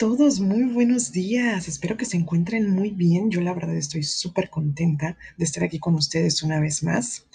[0.00, 1.68] todos, muy buenos días.
[1.68, 3.30] Espero que se encuentren muy bien.
[3.30, 7.26] Yo la verdad estoy súper contenta de estar aquí con ustedes una vez más.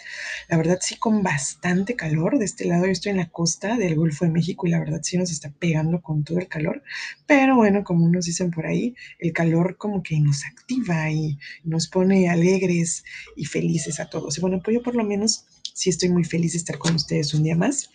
[0.50, 2.40] La verdad sí con bastante calor.
[2.40, 5.02] De este lado yo estoy en la costa del Golfo de México y la verdad
[5.04, 6.82] sí nos está pegando con todo el calor.
[7.28, 11.88] Pero bueno, como nos dicen por ahí, el calor como que nos activa y nos
[11.88, 13.04] pone alegres
[13.36, 14.40] y felices a todos.
[14.40, 15.46] Y bueno, pues yo por lo menos
[15.76, 17.92] sí estoy muy feliz de estar con ustedes un día más.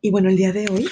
[0.00, 0.88] Y bueno, el día de hoy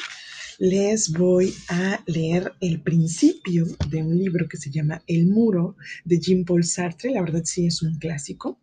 [0.59, 6.19] les voy a leer el principio de un libro que se llama El muro de
[6.19, 7.11] Jean-Paul Sartre.
[7.11, 8.59] La verdad sí es un clásico.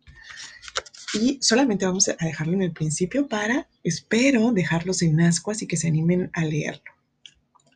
[1.14, 5.76] Y solamente vamos a dejarlo en el principio para, espero, dejarlos en ascuas y que
[5.76, 6.82] se animen a leerlo.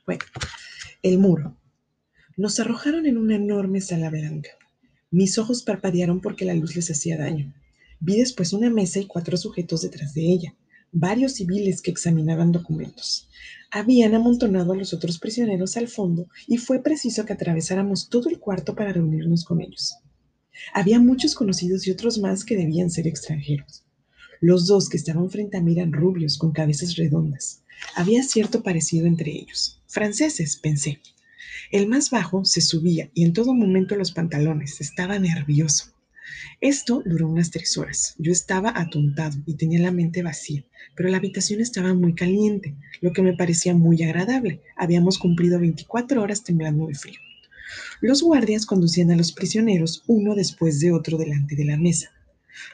[0.04, 0.24] Bueno,
[1.02, 1.56] el muro.
[2.36, 4.50] Nos arrojaron en una enorme sala blanca.
[5.10, 7.54] Mis ojos parpadearon porque la luz les hacía daño.
[8.00, 10.54] Vi después una mesa y cuatro sujetos detrás de ella,
[10.92, 13.28] varios civiles que examinaban documentos.
[13.70, 18.38] Habían amontonado a los otros prisioneros al fondo y fue preciso que atravesáramos todo el
[18.38, 19.96] cuarto para reunirnos con ellos.
[20.72, 23.84] Había muchos conocidos y otros más que debían ser extranjeros.
[24.40, 27.62] Los dos que estaban frente a mí eran rubios, con cabezas redondas.
[27.94, 29.80] Había cierto parecido entre ellos.
[29.86, 31.00] Franceses, pensé.
[31.70, 34.80] El más bajo se subía y en todo momento los pantalones.
[34.80, 35.92] Estaba nervioso.
[36.60, 38.14] Esto duró unas tres horas.
[38.18, 40.64] Yo estaba atontado y tenía la mente vacía,
[40.96, 44.62] pero la habitación estaba muy caliente, lo que me parecía muy agradable.
[44.76, 47.18] Habíamos cumplido 24 horas temblando de frío.
[48.00, 52.10] Los guardias conducían a los prisioneros uno después de otro delante de la mesa.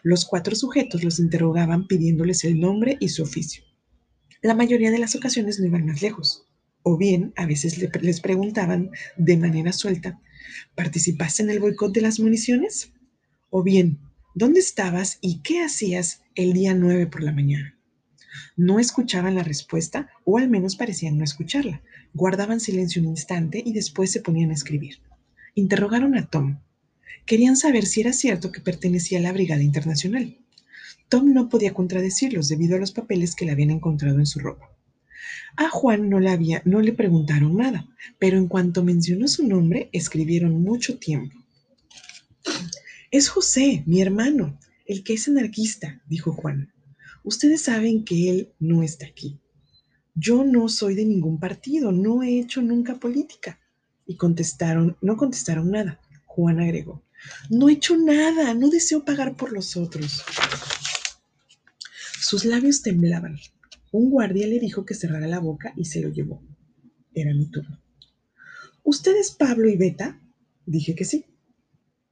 [0.02, 3.64] Los cuatro sujetos los interrogaban pidiéndoles el nombre y su oficio.
[4.40, 6.46] La mayoría de las ocasiones no iban más lejos,
[6.82, 10.20] o bien a veces les preguntaban de manera suelta,
[10.74, 12.93] ¿participaste en el boicot de las municiones?
[13.56, 14.00] O bien,
[14.34, 17.78] ¿dónde estabas y qué hacías el día 9 por la mañana?
[18.56, 21.80] No escuchaban la respuesta, o al menos parecían no escucharla.
[22.14, 24.96] Guardaban silencio un instante y después se ponían a escribir.
[25.54, 26.58] Interrogaron a Tom.
[27.26, 30.36] Querían saber si era cierto que pertenecía a la Brigada Internacional.
[31.08, 34.68] Tom no podía contradecirlos debido a los papeles que le habían encontrado en su ropa.
[35.56, 37.86] A Juan no le, había, no le preguntaron nada,
[38.18, 41.43] pero en cuanto mencionó su nombre, escribieron mucho tiempo.
[43.14, 46.72] Es José, mi hermano, el que es anarquista, dijo Juan.
[47.22, 49.38] Ustedes saben que él no está aquí.
[50.16, 53.60] Yo no soy de ningún partido, no he hecho nunca política.
[54.04, 56.00] Y contestaron, no contestaron nada.
[56.26, 57.04] Juan agregó,
[57.50, 60.24] no he hecho nada, no deseo pagar por los otros.
[62.20, 63.38] Sus labios temblaban.
[63.92, 66.42] Un guardia le dijo que cerrara la boca y se lo llevó.
[67.14, 67.80] Era mi turno.
[68.82, 70.20] ¿Usted es Pablo y Beta?
[70.66, 71.26] Dije que sí.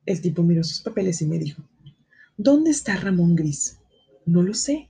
[0.04, 1.62] El tipo miró sus papeles y me dijo,
[2.36, 3.78] ¿Dónde está Ramón Gris?
[4.26, 4.88] No lo sé.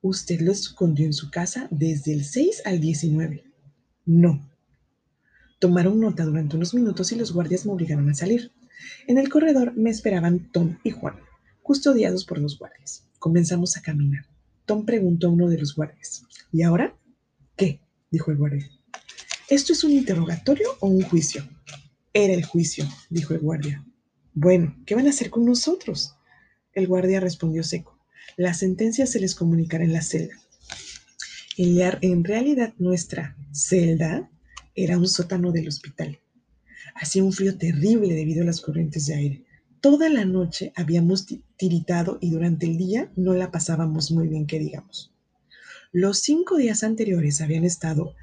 [0.00, 3.44] Usted lo escondió en su casa desde el 6 al 19.
[4.04, 4.48] No.
[5.58, 8.52] Tomaron nota durante unos minutos y los guardias me obligaron a salir.
[9.06, 11.14] En el corredor me esperaban Tom y Juan,
[11.62, 13.04] custodiados por los guardias.
[13.18, 14.26] Comenzamos a caminar.
[14.66, 16.96] Tom preguntó a uno de los guardias, ¿y ahora?
[17.56, 17.80] ¿Qué?
[18.10, 18.68] dijo el guardia.
[19.48, 21.44] ¿Esto es un interrogatorio o un juicio?
[22.12, 23.84] Era el juicio, dijo el guardia.
[24.34, 26.14] Bueno, ¿qué van a hacer con nosotros?
[26.72, 27.98] El guardia respondió seco.
[28.38, 30.34] La sentencia se les comunicará en la celda.
[31.58, 34.30] En realidad nuestra celda
[34.74, 36.18] era un sótano del hospital.
[36.94, 39.44] Hacía un frío terrible debido a las corrientes de aire.
[39.82, 41.26] Toda la noche habíamos
[41.58, 45.12] tiritado y durante el día no la pasábamos muy bien, que digamos.
[45.92, 48.14] Los cinco días anteriores habían estado,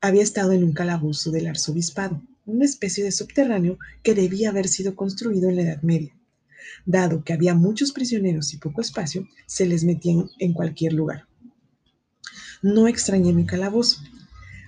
[0.00, 4.94] había estado en un calabozo del arzobispado una especie de subterráneo que debía haber sido
[4.94, 6.16] construido en la Edad Media.
[6.84, 11.26] Dado que había muchos prisioneros y poco espacio, se les metían en cualquier lugar.
[12.62, 14.00] No extrañé mi calabozo.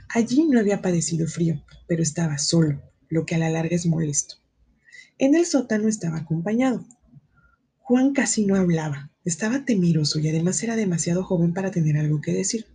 [0.08, 4.36] Allí no había padecido frío, pero estaba solo, lo que a la larga es molesto.
[5.18, 6.84] En el sótano estaba acompañado.
[7.78, 12.32] Juan casi no hablaba, estaba temeroso y además era demasiado joven para tener algo que
[12.32, 12.66] decir.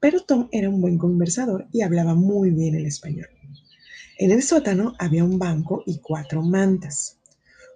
[0.00, 3.28] Pero Tom era un buen conversador y hablaba muy bien el español.
[4.20, 7.16] En el sótano había un banco y cuatro mantas.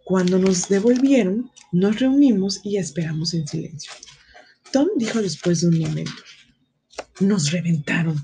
[0.05, 3.91] Cuando nos devolvieron, nos reunimos y esperamos en silencio.
[4.71, 6.13] Tom dijo después de un momento,
[7.21, 8.23] nos reventaron.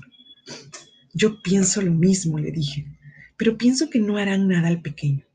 [1.15, 2.85] Yo pienso lo mismo, le dije,
[3.37, 5.25] pero pienso que no harán nada al pequeño.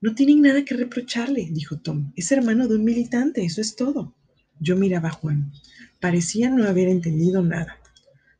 [0.00, 2.12] No tienen nada que reprocharle, dijo Tom.
[2.16, 4.16] Es hermano de un militante, eso es todo.
[4.58, 5.52] Yo miraba a Juan.
[6.00, 7.78] Parecía no haber entendido nada.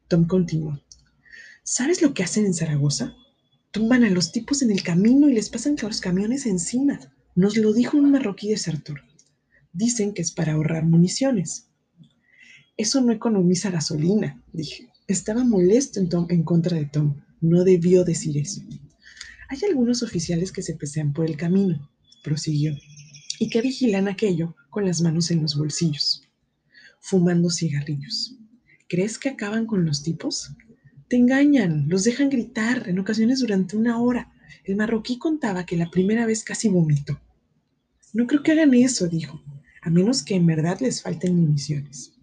[0.09, 0.83] Tom continuó.
[1.63, 3.15] ¿Sabes lo que hacen en Zaragoza?
[3.75, 7.01] Tumban a los tipos en el camino y les pasan los camiones encima.
[7.35, 9.01] Nos lo dijo un marroquí desertor.
[9.73, 11.67] Dicen que es para ahorrar municiones.
[12.77, 14.93] Eso no economiza gasolina, dije.
[15.09, 17.21] Estaba molesto en, en contra de Tom.
[17.41, 18.63] No debió decir eso.
[19.49, 21.91] Hay algunos oficiales que se pesean por el camino,
[22.23, 22.77] prosiguió,
[23.41, 26.23] y que vigilan aquello con las manos en los bolsillos,
[27.01, 28.37] fumando cigarrillos.
[28.89, 30.53] ¿Crees que acaban con los tipos?
[31.09, 34.33] Te engañan, los dejan gritar, en ocasiones durante una hora.
[34.65, 37.21] El marroquí contaba que la primera vez casi vomitó.
[38.15, 39.43] No creo que hagan eso, dijo,
[39.83, 42.15] a menos que en verdad les falten municiones.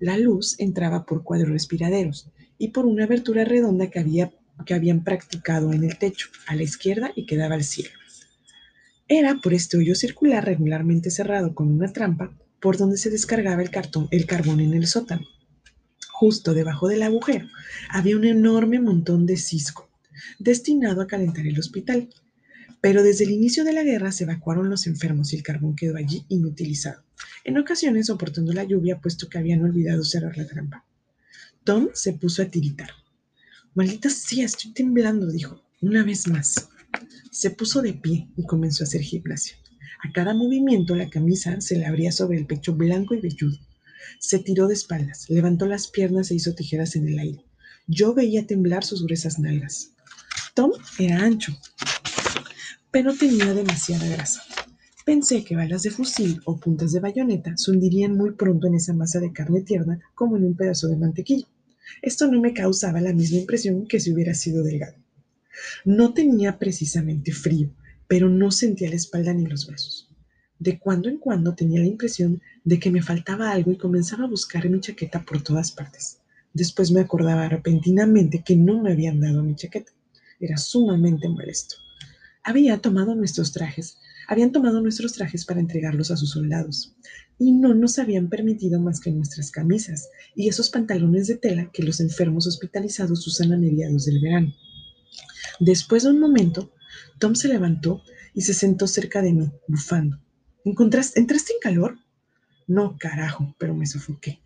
[0.00, 2.28] La luz entraba por cuadros respiraderos
[2.58, 4.32] y por una abertura redonda que, había,
[4.66, 7.90] que habían practicado en el techo, a la izquierda y que daba al cielo.
[9.06, 13.70] Era por este hoyo circular regularmente cerrado con una trampa por donde se descargaba el,
[13.70, 15.26] cartón, el carbón en el sótano.
[16.20, 17.46] Justo debajo del agujero
[17.88, 19.88] había un enorme montón de cisco,
[20.40, 22.08] destinado a calentar el hospital.
[22.80, 25.96] Pero desde el inicio de la guerra se evacuaron los enfermos y el carbón quedó
[25.96, 27.04] allí inutilizado,
[27.44, 30.84] en ocasiones soportando la lluvia puesto que habían olvidado cerrar la trampa.
[31.62, 32.90] Tom se puso a tiritar.
[33.76, 36.68] Maldita sea, estoy temblando, dijo, una vez más.
[37.30, 39.56] Se puso de pie y comenzó a hacer gimnasia.
[40.02, 43.58] A cada movimiento la camisa se le abría sobre el pecho blanco y velludo.
[44.18, 47.44] Se tiró de espaldas, levantó las piernas e hizo tijeras en el aire.
[47.86, 49.92] Yo veía temblar sus gruesas nalgas.
[50.54, 51.56] Tom era ancho,
[52.90, 54.42] pero tenía demasiada grasa.
[55.04, 58.92] Pensé que balas de fusil o puntas de bayoneta se hundirían muy pronto en esa
[58.92, 61.46] masa de carne tierna como en un pedazo de mantequilla.
[62.02, 64.96] Esto no me causaba la misma impresión que si hubiera sido delgado.
[65.84, 67.70] No tenía precisamente frío,
[68.06, 70.07] pero no sentía la espalda ni los brazos.
[70.58, 74.28] De cuando en cuando tenía la impresión de que me faltaba algo y comenzaba a
[74.28, 76.18] buscar mi chaqueta por todas partes.
[76.52, 79.92] Después me acordaba repentinamente que no me habían dado mi chaqueta.
[80.40, 81.76] Era sumamente molesto.
[82.42, 86.94] Había tomado nuestros trajes, habían tomado nuestros trajes para entregarlos a sus soldados,
[87.38, 91.82] y no nos habían permitido más que nuestras camisas y esos pantalones de tela que
[91.82, 94.54] los enfermos hospitalizados usan a mediados del verano.
[95.60, 96.72] Después de un momento,
[97.18, 98.02] Tom se levantó
[98.34, 100.18] y se sentó cerca de mí, bufando.
[100.68, 101.98] ¿Encontraste, ¿Entraste en calor?
[102.66, 104.38] No, carajo, pero me sofoqué.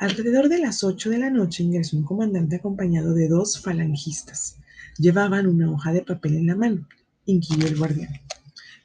[0.00, 4.56] Alrededor de las ocho de la noche ingresó un comandante acompañado de dos falangistas.
[4.98, 6.88] Llevaban una hoja de papel en la mano,
[7.24, 8.10] inquirió el guardián.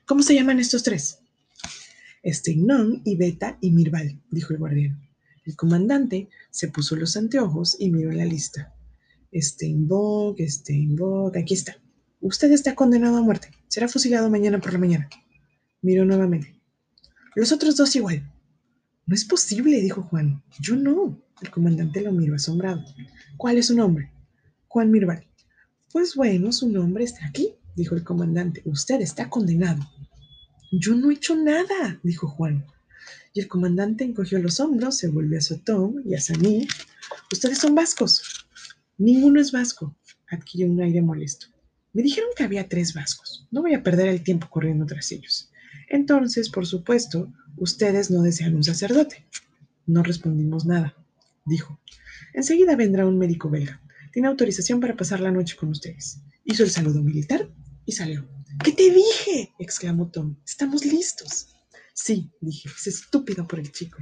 [0.06, 1.18] ¿Cómo se llaman estos tres?
[2.24, 5.10] Steinon y Beta y Mirval, dijo el guardián.
[5.44, 8.76] El comandante se puso los anteojos y miró la lista.
[9.34, 11.78] Steinbock, Steinbock, aquí está.
[12.22, 13.50] Usted está condenado a muerte.
[13.70, 15.10] Será fusilado mañana por la mañana.
[15.82, 16.60] Miró nuevamente.
[17.36, 18.32] Los otros dos igual.
[19.06, 20.44] No es posible, dijo Juan.
[20.60, 21.22] Yo no.
[21.42, 22.84] El comandante lo miró asombrado.
[23.38, 24.12] ¿Cuál es su nombre?
[24.68, 25.26] Juan Mirval.
[25.92, 28.62] Pues bueno, su nombre está aquí, dijo el comandante.
[28.66, 29.82] Usted está condenado.
[30.72, 32.66] Yo no he hecho nada, dijo Juan.
[33.34, 36.68] Y el comandante encogió los hombros, se volvió a Tom y a mí.
[37.32, 38.48] Ustedes son vascos.
[38.98, 39.96] Ninguno es vasco,
[40.28, 41.48] adquirió un aire molesto.
[41.94, 43.48] Me dijeron que había tres vascos.
[43.52, 45.52] No voy a perder el tiempo corriendo tras ellos.
[45.88, 49.26] Entonces, por supuesto, ustedes no desean un sacerdote.
[49.86, 50.96] No respondimos nada,
[51.46, 51.80] dijo.
[52.34, 53.82] Enseguida vendrá un médico belga.
[54.12, 56.20] Tiene autorización para pasar la noche con ustedes.
[56.44, 57.50] Hizo el saludo militar
[57.86, 58.28] y salió.
[58.64, 59.54] ¿Qué te dije?
[59.60, 60.36] exclamó Tom.
[60.46, 61.56] Estamos listos.
[61.94, 64.00] Sí, dije, es estúpido por el chico.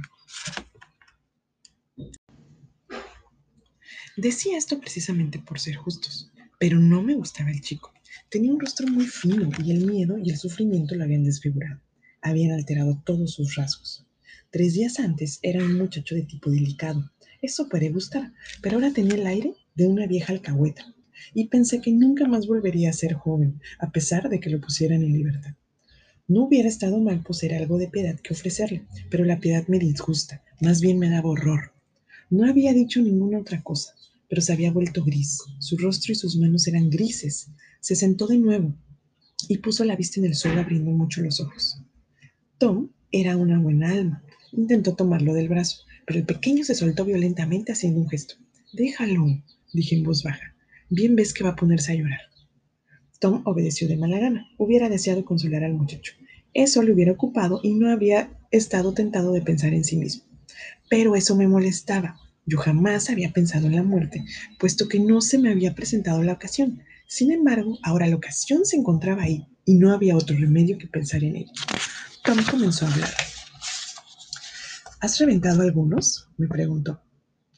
[4.16, 6.30] Decía esto precisamente por ser justos.
[6.58, 7.92] Pero no me gustaba el chico.
[8.30, 11.80] Tenía un rostro muy fino y el miedo y el sufrimiento lo habían desfigurado.
[12.22, 14.06] Habían alterado todos sus rasgos.
[14.50, 17.10] Tres días antes era un muchacho de tipo delicado.
[17.42, 18.32] Eso puede gustar,
[18.62, 20.94] pero ahora tenía el aire de una vieja alcahueta.
[21.34, 25.02] Y pensé que nunca más volvería a ser joven, a pesar de que lo pusieran
[25.02, 25.54] en libertad.
[26.28, 30.42] No hubiera estado mal poseer algo de piedad que ofrecerle, pero la piedad me disgusta,
[30.60, 31.72] más bien me daba horror.
[32.30, 33.94] No había dicho ninguna otra cosa
[34.28, 35.42] pero se había vuelto gris.
[35.58, 37.48] Su rostro y sus manos eran grises.
[37.80, 38.74] Se sentó de nuevo
[39.48, 41.80] y puso la vista en el suelo abriendo mucho los ojos.
[42.58, 44.22] Tom era una buena alma.
[44.52, 48.36] Intentó tomarlo del brazo, pero el pequeño se soltó violentamente haciendo un gesto.
[48.72, 49.26] Déjalo,
[49.74, 50.54] dije en voz baja.
[50.88, 52.20] Bien ves que va a ponerse a llorar.
[53.20, 54.48] Tom obedeció de mala gana.
[54.56, 56.14] Hubiera deseado consolar al muchacho.
[56.54, 60.24] Eso le hubiera ocupado y no había estado tentado de pensar en sí mismo.
[60.88, 62.18] Pero eso me molestaba.
[62.46, 64.24] Yo jamás había pensado en la muerte,
[64.58, 66.80] puesto que no se me había presentado la ocasión.
[67.06, 71.22] Sin embargo, ahora la ocasión se encontraba ahí y no había otro remedio que pensar
[71.24, 71.52] en ella.
[72.26, 73.10] Tom comenzó a hablar.
[75.00, 76.28] ¿Has reventado algunos?
[76.36, 77.00] me preguntó.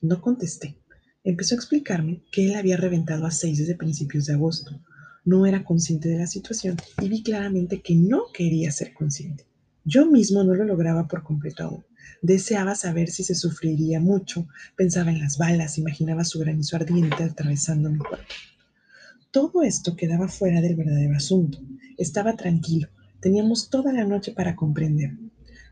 [0.03, 0.77] No contesté.
[1.25, 4.79] Empezó a explicarme que él había reventado a seis desde principios de agosto.
[5.25, 9.47] No era consciente de la situación y vi claramente que no quería ser consciente.
[9.85, 11.85] Yo mismo no lo lograba por completo aún
[12.21, 17.91] Deseaba saber si se sufriría mucho, pensaba en las balas, imaginaba su granizo ardiente atravesando
[17.91, 18.35] mi cuerpo.
[19.31, 21.59] Todo esto quedaba fuera del verdadero asunto.
[21.97, 22.89] Estaba tranquilo,
[23.21, 25.17] teníamos toda la noche para comprender.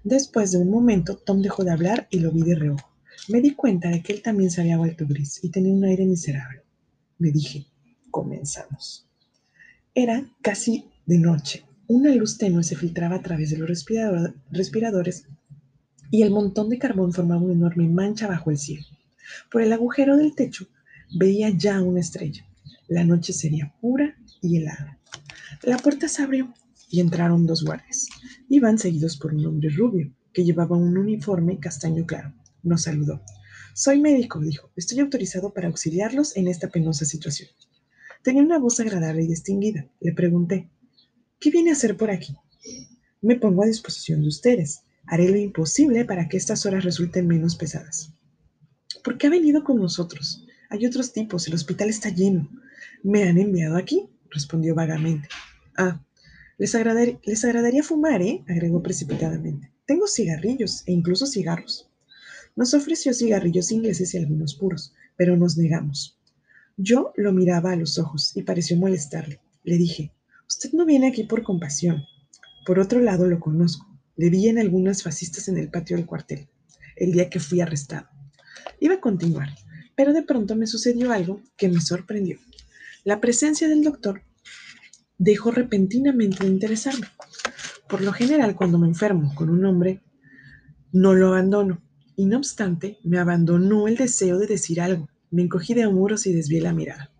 [0.04, 2.88] Después de un momento, Tom dejó de hablar y lo vi de reojo.
[3.28, 6.04] Me di cuenta de que él también se había vuelto gris y tenía un aire
[6.06, 6.62] miserable.
[7.18, 7.66] Me dije,
[8.10, 9.08] comenzamos.
[9.94, 11.64] Era casi de noche.
[11.88, 13.68] Una luz tenue se filtraba a través de los
[14.50, 15.26] respiradores
[16.10, 18.86] y el montón de carbón formaba una enorme mancha bajo el cielo.
[19.50, 20.68] Por el agujero del techo
[21.16, 22.44] veía ya una estrella.
[22.88, 24.98] La noche sería pura y helada.
[25.62, 26.52] La puerta se abrió
[26.88, 28.06] y entraron dos guardias.
[28.48, 32.34] Iban seguidos por un hombre rubio que llevaba un uniforme castaño claro.
[32.62, 33.22] Nos saludó.
[33.74, 34.70] Soy médico, dijo.
[34.76, 37.48] Estoy autorizado para auxiliarlos en esta penosa situación.
[38.22, 39.86] Tenía una voz agradable y distinguida.
[40.00, 40.68] Le pregunté,
[41.38, 42.36] ¿qué viene a hacer por aquí?
[43.20, 44.82] Me pongo a disposición de ustedes.
[45.06, 48.12] Haré lo imposible para que estas horas resulten menos pesadas.
[49.04, 50.44] ¿Por qué ha venido con nosotros?
[50.68, 52.48] Hay otros tipos, el hospital está lleno.
[53.02, 54.08] ¿Me han enviado aquí?
[54.30, 55.28] respondió vagamente.
[55.76, 56.02] Ah,
[56.58, 58.42] les, agradaría fumar, ¿eh?
[58.48, 59.72] agregó precipitadamente.
[59.86, 61.90] Tengo cigarrillos e incluso cigarros.
[62.54, 66.18] Nos ofreció cigarrillos ingleses y algunos puros, pero nos negamos.
[66.78, 69.40] Yo lo miraba a los ojos y pareció molestarle.
[69.64, 70.12] Le dije,
[70.48, 72.04] usted no viene aquí por compasión.
[72.64, 73.86] Por otro lado, lo conozco.
[74.16, 76.48] Le vi en algunas fascistas en el patio del cuartel,
[76.96, 78.08] el día que fui arrestado.
[78.80, 79.50] Iba a continuar,
[79.94, 82.38] pero de pronto me sucedió algo que me sorprendió.
[83.04, 84.22] La presencia del doctor
[85.18, 87.06] dejó repentinamente de interesarme.
[87.88, 90.02] Por lo general, cuando me enfermo con un hombre,
[90.92, 91.82] no lo abandono.
[92.16, 95.08] Y no obstante, me abandonó el deseo de decir algo.
[95.30, 97.12] Me encogí de hombros y desvié la mirada.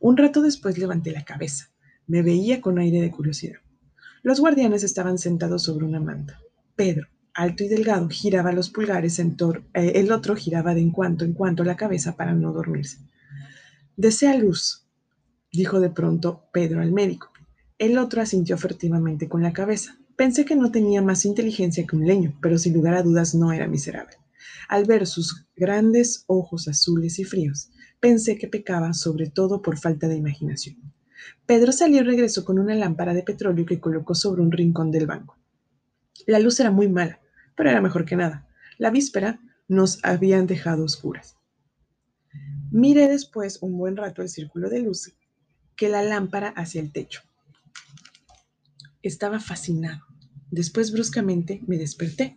[0.00, 1.70] Un rato después levanté la cabeza.
[2.06, 3.58] Me veía con aire de curiosidad.
[4.22, 6.40] Los guardianes estaban sentados sobre una manta.
[6.74, 10.90] Pedro, alto y delgado, giraba los pulgares en torno, eh, el otro giraba de en
[10.90, 12.98] cuanto en cuanto la cabeza para no dormirse.
[13.96, 14.85] Desea luz,
[15.56, 17.30] dijo de pronto Pedro al médico.
[17.78, 19.98] El otro asintió furtivamente con la cabeza.
[20.16, 23.52] Pensé que no tenía más inteligencia que un leño, pero sin lugar a dudas no
[23.52, 24.16] era miserable.
[24.68, 27.70] Al ver sus grandes ojos azules y fríos,
[28.00, 30.76] pensé que pecaba sobre todo por falta de imaginación.
[31.44, 35.06] Pedro salió y regresó con una lámpara de petróleo que colocó sobre un rincón del
[35.06, 35.36] banco.
[36.26, 37.20] La luz era muy mala,
[37.56, 38.48] pero era mejor que nada.
[38.78, 41.36] La víspera nos habían dejado oscuras.
[42.70, 45.12] Miré después un buen rato el círculo de luz
[45.76, 47.22] que la lámpara hacia el techo.
[49.02, 50.02] Estaba fascinado.
[50.50, 52.36] Después bruscamente me desperté.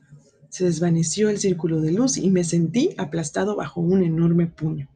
[0.50, 4.90] Se desvaneció el círculo de luz y me sentí aplastado bajo un enorme puño.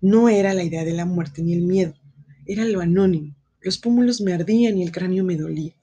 [0.00, 1.94] No era la idea de la muerte ni el miedo,
[2.46, 3.36] era lo anónimo.
[3.60, 5.74] Los pómulos me ardían y el cráneo me dolía.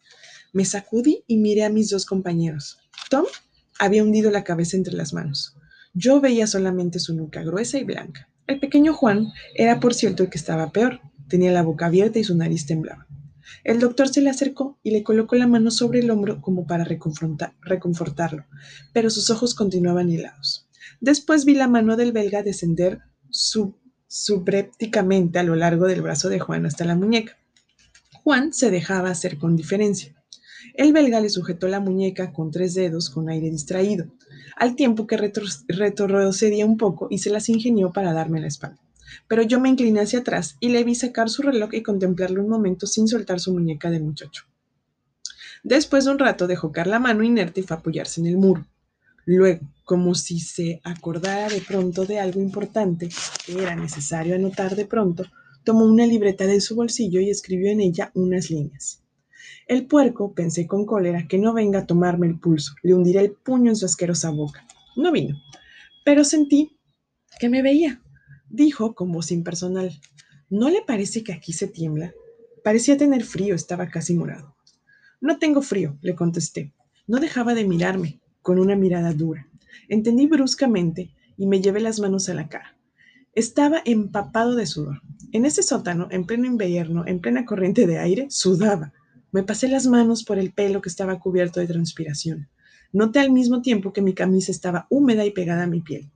[0.53, 2.79] Me sacudí y miré a mis dos compañeros.
[3.09, 3.25] Tom
[3.79, 5.55] había hundido la cabeza entre las manos.
[5.93, 8.27] Yo veía solamente su nuca gruesa y blanca.
[8.47, 10.99] El pequeño Juan era, por cierto, el que estaba peor.
[11.27, 13.07] Tenía la boca abierta y su nariz temblaba.
[13.63, 16.86] El doctor se le acercó y le colocó la mano sobre el hombro como para
[16.86, 18.46] reconfortarlo,
[18.93, 20.67] pero sus ojos continuaban helados.
[21.00, 23.75] Después vi la mano del belga descender su
[24.07, 27.38] subrépticamente a lo largo del brazo de Juan hasta la muñeca.
[28.24, 30.15] Juan se dejaba hacer con diferencia.
[30.74, 34.07] El belga le sujetó la muñeca con tres dedos con aire distraído,
[34.55, 38.79] al tiempo que retrocedía un poco y se las ingenió para darme la espalda.
[39.27, 42.50] Pero yo me incliné hacia atrás y le vi sacar su reloj y contemplarlo un
[42.50, 44.43] momento sin soltar su muñeca de muchacho.
[45.63, 48.38] Después de un rato dejó caer la mano inerte y fue a apoyarse en el
[48.38, 48.65] muro.
[49.25, 53.09] Luego, como si se acordara de pronto de algo importante
[53.45, 55.25] que era necesario anotar de pronto,
[55.63, 59.03] tomó una libreta de su bolsillo y escribió en ella unas líneas.
[59.67, 63.31] El puerco, pensé con cólera, que no venga a tomarme el pulso, le hundiré el
[63.31, 64.65] puño en su asquerosa boca.
[64.95, 65.36] No vino,
[66.05, 66.77] pero sentí
[67.38, 68.01] que me veía.
[68.49, 69.99] Dijo con voz impersonal,
[70.49, 72.13] ¿no le parece que aquí se tiembla?
[72.63, 74.55] Parecía tener frío, estaba casi morado.
[75.19, 76.73] No tengo frío, le contesté.
[77.07, 79.47] No dejaba de mirarme con una mirada dura.
[79.89, 82.77] Entendí bruscamente y me llevé las manos a la cara.
[83.33, 85.01] Estaba empapado de sudor.
[85.31, 88.93] En ese sótano, en pleno invierno, en plena corriente de aire, sudaba.
[89.31, 92.49] Me pasé las manos por el pelo que estaba cubierto de transpiración.
[92.93, 96.09] Noté al mismo tiempo que mi camisa estaba húmeda y pegada a mi piel.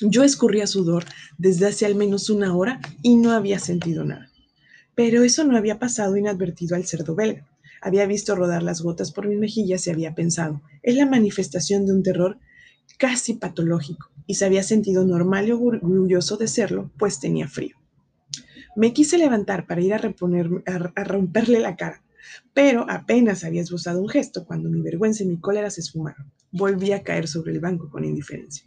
[0.00, 1.04] Yo escurría sudor
[1.38, 4.30] desde hace al menos una hora y no había sentido nada.
[4.94, 7.46] Pero eso no había pasado inadvertido al cerdo belga.
[7.80, 11.92] Había visto rodar las gotas por mis mejillas y había pensado, es la manifestación de
[11.92, 12.38] un terror
[12.98, 17.76] casi patológico, y se había sentido normal y orgulloso de serlo, pues tenía frío.
[18.74, 22.02] Me quise levantar para ir a, a, romperle la cara,
[22.52, 26.32] pero apenas había esbozado un gesto cuando mi vergüenza y mi cólera se esfumaron.
[26.50, 28.66] volví a caer sobre el banco con indiferencia.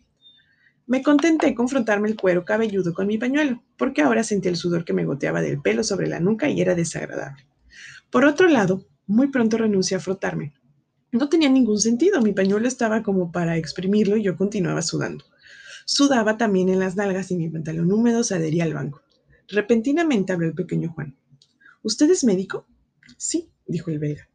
[0.89, 4.85] Me contenté con frotarme el cuero cabelludo con mi pañuelo, porque ahora sentí el sudor
[4.85, 7.45] que me goteaba del pelo sobre la nuca y era desagradable.
[8.09, 10.51] Por otro lado, muy pronto renuncié a frotarme.
[11.11, 15.25] No tenía ningún sentido, mi pañuelo estaba como para exprimirlo y yo continuaba sudando.
[15.85, 19.03] Sudaba también en las nalgas y mi pantalón húmedo se adhería al banco.
[19.47, 21.15] Repentinamente habló el pequeño Juan.
[21.83, 22.65] ¿Usted es médico?
[23.15, 24.27] Sí, dijo el belga.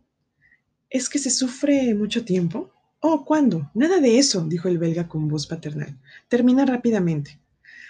[0.89, 2.71] ¿Es que se sufre mucho tiempo?
[3.07, 3.71] Oh, ¿cuándo?
[3.75, 5.95] Nada de eso, dijo el belga con voz paternal.
[6.31, 7.39] Termina rápidamente.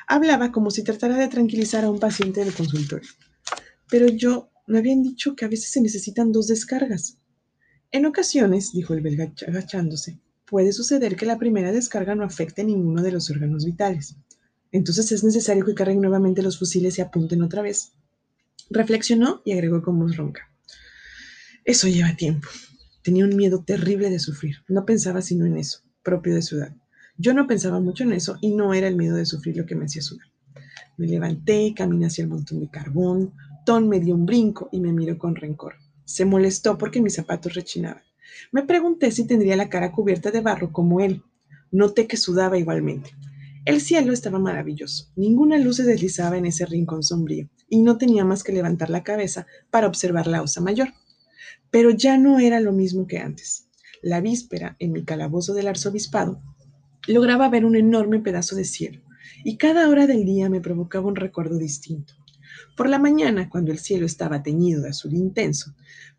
[0.08, 3.08] Hablaba como si tratara de tranquilizar a un paciente del consultorio.
[3.88, 7.16] Pero yo me habían dicho que a veces se necesitan dos descargas.
[7.92, 13.00] En ocasiones, dijo el belga agachándose, puede suceder que la primera descarga no afecte ninguno
[13.00, 14.16] de los órganos vitales.
[14.72, 17.92] Entonces es necesario que carguen nuevamente los fusiles y apunten otra vez.
[18.68, 20.50] Reflexionó y agregó con voz ronca.
[21.64, 22.48] Eso lleva tiempo.
[23.04, 24.56] Tenía un miedo terrible de sufrir.
[24.66, 26.74] No pensaba sino en eso, propio de su edad.
[27.18, 29.74] Yo no pensaba mucho en eso y no era el miedo de sufrir lo que
[29.74, 30.26] me hacía sudar.
[30.96, 33.34] Me levanté, caminé hacia el montón de carbón.
[33.66, 35.74] Tom me dio un brinco y me miró con rencor.
[36.06, 38.02] Se molestó porque mis zapatos rechinaban.
[38.52, 41.22] Me pregunté si tendría la cara cubierta de barro como él.
[41.70, 43.10] Noté que sudaba igualmente.
[43.66, 45.12] El cielo estaba maravilloso.
[45.14, 49.04] Ninguna luz se deslizaba en ese rincón sombrío y no tenía más que levantar la
[49.04, 50.88] cabeza para observar la osa mayor.
[51.70, 53.68] Pero ya no era lo mismo que antes.
[54.02, 56.40] La víspera, en mi calabozo del arzobispado,
[57.06, 59.02] lograba ver un enorme pedazo de cielo,
[59.44, 62.14] y cada hora del día me provocaba un recuerdo distinto.
[62.76, 65.74] Por la mañana, cuando el cielo estaba teñido de azul intenso,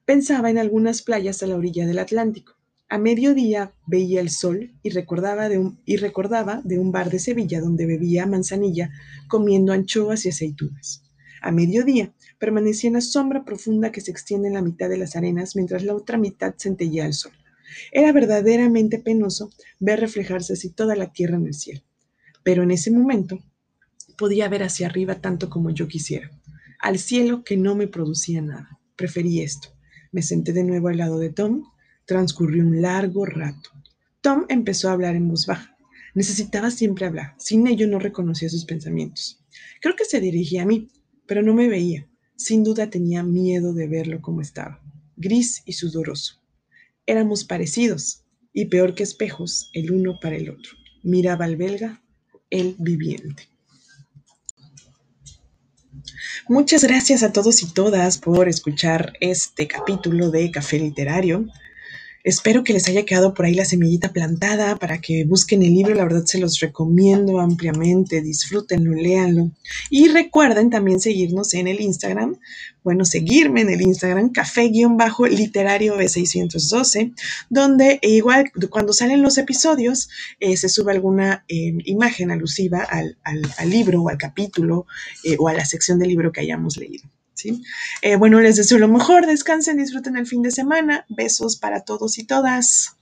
[0.06, 2.54] pensaba en algunas playas a la orilla del Atlántico.
[2.88, 7.20] A mediodía veía el sol y recordaba, de un, y recordaba de un bar de
[7.20, 8.92] Sevilla donde bebía manzanilla
[9.28, 11.04] comiendo anchoas y aceitunas.
[11.42, 15.16] A mediodía permanecía en la sombra profunda que se extiende en la mitad de las
[15.16, 17.34] arenas mientras la otra mitad centellea al sol.
[17.92, 21.82] Era verdaderamente penoso ver reflejarse así toda la tierra en el cielo.
[22.44, 23.40] Pero en ese momento
[24.18, 26.32] podía ver hacia arriba tanto como yo quisiera,
[26.80, 28.80] al cielo que no me producía nada.
[28.96, 29.70] Preferí esto.
[30.12, 31.64] Me senté de nuevo al lado de Tom.
[32.06, 33.72] Transcurrió un largo rato.
[34.22, 35.76] Tom empezó a hablar en voz baja.
[36.14, 37.36] Necesitaba siempre hablar.
[37.38, 39.44] Sin ello no reconocía sus pensamientos.
[39.82, 40.88] Creo que se dirigía a mí,
[41.28, 42.08] pero no me veía.
[42.36, 44.82] Sin duda tenía miedo de verlo como estaba,
[45.16, 46.42] gris y sudoroso.
[47.06, 50.72] Éramos parecidos, y peor que espejos, el uno para el otro.
[51.04, 52.02] Miraba al belga,
[52.50, 53.50] el viviente.
[56.48, 61.48] Muchas gracias a todos y todas por escuchar este capítulo de Café Literario.
[62.26, 65.94] Espero que les haya quedado por ahí la semillita plantada para que busquen el libro.
[65.94, 68.20] La verdad se los recomiendo ampliamente.
[68.20, 69.52] Disfrútenlo, léanlo.
[69.92, 72.40] Y recuerden también seguirnos en el Instagram.
[72.84, 77.14] Bueno, seguirme en el Instagram, café-literario B612,
[77.52, 80.10] donde igual cuando salen los episodios
[80.40, 83.18] eh, se sube alguna eh, imagen alusiva al,
[83.70, 84.88] libro o al capítulo
[85.24, 87.08] eh, o a la sección del libro que hayamos leído.
[88.02, 91.06] Eh, bueno, les deseo lo mejor, descansen, disfruten el fin de semana.
[91.10, 92.96] Besos para todos y todas.